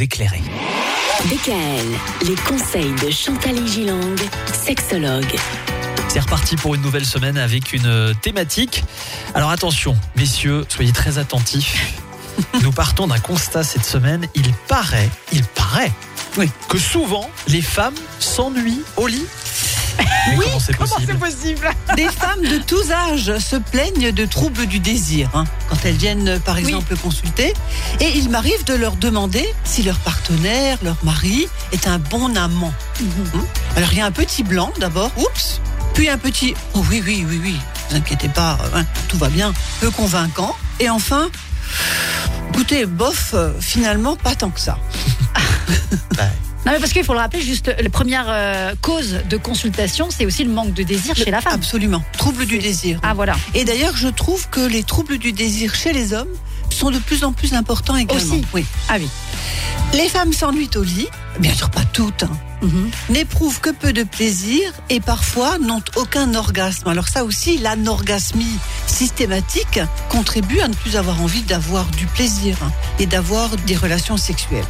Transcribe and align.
éclairé. 0.00 0.40
DKL, 1.24 2.28
les 2.28 2.36
conseils 2.36 2.92
de 3.04 3.10
Chantal 3.10 3.66
Gilang, 3.66 4.14
sexologue. 4.52 5.34
C'est 6.06 6.20
reparti 6.20 6.54
pour 6.54 6.76
une 6.76 6.82
nouvelle 6.82 7.04
semaine 7.04 7.36
avec 7.36 7.72
une 7.72 7.86
euh, 7.86 8.14
thématique. 8.14 8.84
Alors 9.34 9.50
attention, 9.50 9.96
messieurs, 10.14 10.64
soyez 10.68 10.92
très 10.92 11.18
attentifs. 11.18 11.94
Nous 12.62 12.70
partons 12.70 13.08
d'un 13.08 13.18
constat 13.18 13.64
cette 13.64 13.84
semaine. 13.84 14.28
Il 14.36 14.52
paraît, 14.68 15.10
il 15.32 15.42
paraît, 15.42 15.90
Oui. 16.36 16.48
que 16.68 16.78
souvent 16.78 17.28
les 17.48 17.60
femmes 17.62 17.96
s'ennuient 18.20 18.84
au 18.98 19.08
lit. 19.08 19.26
Mais 19.98 20.36
Oui, 20.36 20.46
comment 20.76 20.96
c'est 21.04 21.18
possible 21.18 21.70
Des 21.96 22.08
femmes 22.08 22.42
de 22.42 22.58
tous 22.58 22.90
âges 22.90 23.38
se 23.38 23.56
plaignent 23.56 24.12
de 24.12 24.26
troubles 24.26 24.66
du 24.66 24.78
désir 24.78 25.30
hein, 25.34 25.44
quand 25.68 25.76
elles 25.84 25.96
viennent 25.96 26.28
euh, 26.28 26.38
par 26.38 26.58
exemple 26.58 26.96
consulter. 26.96 27.54
Et 28.00 28.10
il 28.16 28.30
m'arrive 28.30 28.64
de 28.64 28.74
leur 28.74 28.96
demander 28.96 29.46
si 29.64 29.82
leur 29.82 29.98
partenaire, 29.98 30.78
leur 30.82 30.96
mari, 31.02 31.48
est 31.72 31.86
un 31.86 31.98
bon 31.98 32.36
amant. 32.36 32.72
Hein? 33.00 33.44
Alors 33.76 33.92
il 33.92 33.98
y 33.98 34.00
a 34.00 34.06
un 34.06 34.12
petit 34.12 34.42
blanc 34.42 34.72
d'abord, 34.78 35.10
oups, 35.16 35.60
puis 35.94 36.08
un 36.08 36.18
petit 36.18 36.54
oh 36.74 36.84
oui, 36.90 37.02
oui, 37.04 37.24
oui, 37.28 37.40
oui, 37.42 37.52
ne 37.52 37.90
vous 37.90 37.96
inquiétez 37.96 38.28
pas, 38.28 38.58
hein, 38.74 38.84
tout 39.08 39.18
va 39.18 39.28
bien, 39.28 39.52
peu 39.80 39.90
convaincant. 39.90 40.54
Et 40.80 40.88
enfin, 40.88 41.28
écoutez, 42.50 42.86
bof, 42.86 43.30
euh, 43.34 43.52
finalement 43.60 44.16
pas 44.16 44.34
tant 44.34 44.50
que 44.50 44.60
ça. 44.60 44.78
Non, 46.68 46.74
mais 46.74 46.80
parce 46.80 46.92
qu'il 46.92 47.02
faut 47.02 47.14
le 47.14 47.18
rappeler, 47.18 47.40
juste 47.40 47.72
la 47.80 47.88
première 47.88 48.26
euh, 48.28 48.74
cause 48.82 49.20
de 49.28 49.36
consultation, 49.38 50.08
c'est 50.10 50.26
aussi 50.26 50.44
le 50.44 50.50
manque 50.50 50.74
de 50.74 50.82
désir 50.82 51.16
chez 51.16 51.30
la 51.30 51.40
femme. 51.40 51.54
Absolument, 51.54 52.02
trouble 52.18 52.44
du 52.44 52.58
désir. 52.58 53.00
Ah 53.02 53.14
voilà. 53.14 53.36
Et 53.54 53.64
d'ailleurs, 53.64 53.96
je 53.96 54.08
trouve 54.08 54.48
que 54.50 54.60
les 54.60 54.82
troubles 54.82 55.16
du 55.16 55.32
désir 55.32 55.74
chez 55.74 55.94
les 55.94 56.12
hommes 56.12 56.28
sont 56.68 56.90
de 56.90 56.98
plus 56.98 57.24
en 57.24 57.32
plus 57.32 57.54
importants 57.54 57.96
également. 57.96 58.34
Aussi. 58.34 58.44
Oui. 58.52 58.66
Ah 58.90 58.96
oui. 58.98 59.08
Les 59.94 60.08
femmes 60.10 60.34
s'ennuient 60.34 60.68
au 60.76 60.82
lit, 60.82 61.08
bien 61.40 61.54
sûr 61.54 61.70
pas 61.70 61.84
toutes, 61.90 62.24
hein, 62.24 62.30
Mhm. 62.60 62.90
n'éprouvent 63.10 63.60
que 63.60 63.70
peu 63.70 63.92
de 63.94 64.02
plaisir 64.02 64.70
et 64.90 65.00
parfois 65.00 65.56
n'ont 65.58 65.82
aucun 65.96 66.34
orgasme. 66.34 66.88
Alors 66.88 67.08
ça 67.08 67.24
aussi, 67.24 67.56
l'anorgasmie 67.56 68.58
systématique 68.86 69.80
contribue 70.10 70.60
à 70.60 70.68
ne 70.68 70.74
plus 70.74 70.96
avoir 70.96 71.22
envie 71.22 71.42
d'avoir 71.42 71.86
du 71.86 72.04
plaisir 72.06 72.56
hein, 72.62 72.70
et 72.98 73.06
d'avoir 73.06 73.56
des 73.56 73.76
relations 73.76 74.16
sexuelles. 74.18 74.66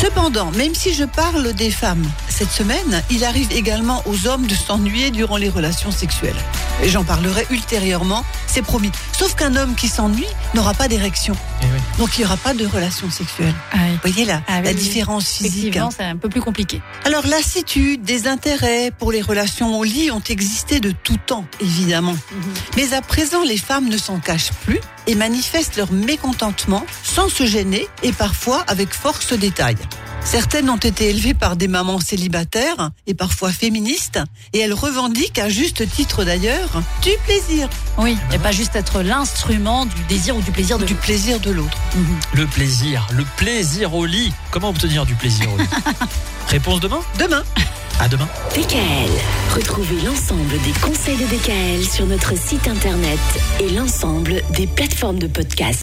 Cependant, 0.00 0.50
même 0.52 0.74
si 0.74 0.94
je 0.94 1.04
parle 1.04 1.52
des 1.52 1.70
femmes 1.70 2.06
cette 2.30 2.50
semaine, 2.50 3.02
il 3.10 3.22
arrive 3.22 3.52
également 3.52 4.02
aux 4.06 4.26
hommes 4.26 4.46
de 4.46 4.54
s'ennuyer 4.54 5.10
durant 5.10 5.36
les 5.36 5.50
relations 5.50 5.90
sexuelles. 5.90 6.42
Et 6.82 6.88
j'en 6.88 7.04
parlerai 7.04 7.46
ultérieurement, 7.50 8.24
c'est 8.50 8.62
promis. 8.62 8.90
Sauf 9.16 9.34
qu'un 9.34 9.54
homme 9.56 9.74
qui 9.74 9.88
s'ennuie 9.88 10.26
n'aura 10.54 10.74
pas 10.74 10.88
d'érection. 10.88 11.34
Eh 11.62 11.66
oui. 11.66 11.78
Donc 11.98 12.16
il 12.16 12.20
n'y 12.20 12.26
aura 12.26 12.36
pas 12.36 12.52
de 12.54 12.66
relations 12.66 13.10
sexuelles. 13.10 13.54
Ah 13.72 13.76
oui. 13.82 13.92
Vous 13.92 13.98
voyez 14.10 14.24
la, 14.24 14.42
Ah 14.48 14.58
oui, 14.58 14.64
la 14.64 14.70
oui. 14.70 14.74
différence 14.76 15.28
physique. 15.30 15.76
hein. 15.76 15.88
C'est 15.96 16.04
un 16.04 16.16
peu 16.16 16.28
plus 16.28 16.40
compliqué. 16.40 16.80
Alors 17.04 17.26
lassitude, 17.26 18.02
des 18.02 18.26
intérêts 18.26 18.90
pour 18.96 19.12
les 19.12 19.20
relations 19.22 19.78
au 19.78 19.84
lit 19.84 20.10
ont 20.10 20.22
existé 20.28 20.80
de 20.80 20.90
tout 20.90 21.18
temps, 21.26 21.44
évidemment. 21.60 22.16
Mais 22.76 22.92
à 22.94 23.02
présent, 23.02 23.42
les 23.44 23.58
femmes 23.58 23.88
ne 23.88 23.96
s'en 23.98 24.18
cachent 24.18 24.52
plus 24.64 24.80
et 25.06 25.14
manifestent 25.14 25.76
leur 25.76 25.92
mécontentement 25.92 26.84
sans 27.02 27.28
se 27.28 27.46
gêner 27.46 27.86
et 28.02 28.12
parfois 28.12 28.64
avec 28.68 28.92
force 28.94 29.32
détail. 29.32 29.76
Certaines 30.24 30.70
ont 30.70 30.76
été 30.76 31.10
élevées 31.10 31.34
par 31.34 31.56
des 31.56 31.66
mamans 31.66 31.98
célibataires 31.98 32.90
et 33.06 33.14
parfois 33.14 33.50
féministes 33.50 34.20
et 34.52 34.60
elles 34.60 34.74
revendiquent 34.74 35.38
à 35.38 35.48
juste 35.48 35.88
titre 35.90 36.24
d'ailleurs 36.24 36.82
du 37.02 37.10
plaisir, 37.24 37.68
Oui, 37.98 38.16
et 38.32 38.38
pas 38.38 38.52
juste 38.52 38.76
être 38.76 39.02
l'instrument 39.02 39.86
du 39.86 40.02
désir 40.08 40.36
ou 40.36 40.42
du 40.42 40.50
plaisir 40.52 40.78
de 40.78 40.84
du 40.84 40.94
plaisir 40.94 41.40
de 41.40 41.50
l'autre. 41.50 41.76
Le 42.34 42.46
plaisir, 42.46 43.06
le 43.12 43.24
plaisir 43.36 43.94
au 43.94 44.06
lit. 44.06 44.32
Comment 44.50 44.70
obtenir 44.70 45.06
du 45.06 45.14
plaisir 45.14 45.52
au 45.52 45.56
lit? 45.56 45.64
Réponse 46.48 46.80
demain? 46.80 47.00
Demain. 47.18 47.42
À 48.00 48.08
demain. 48.08 48.28
DKL, 48.54 49.10
retrouvez 49.54 50.00
l'ensemble 50.06 50.58
des 50.64 50.72
conseils 50.80 51.18
de 51.18 51.26
DKL 51.26 51.84
sur 51.84 52.06
notre 52.06 52.34
site 52.36 52.66
internet 52.66 53.18
et 53.60 53.68
l'ensemble 53.68 54.42
des 54.56 54.66
plateformes 54.66 55.18
de 55.18 55.26
podcast. 55.26 55.78